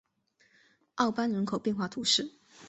[0.95, 2.33] 奥班人口变化图示